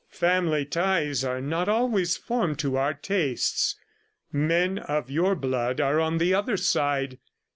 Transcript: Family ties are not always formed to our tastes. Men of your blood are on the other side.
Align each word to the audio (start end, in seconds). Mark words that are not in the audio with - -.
Family 0.09 0.65
ties 0.65 1.23
are 1.23 1.39
not 1.39 1.69
always 1.69 2.17
formed 2.17 2.57
to 2.57 2.75
our 2.75 2.95
tastes. 2.95 3.75
Men 4.31 4.79
of 4.79 5.11
your 5.11 5.35
blood 5.35 5.79
are 5.79 5.99
on 5.99 6.17
the 6.17 6.33
other 6.33 6.57
side. 6.57 7.19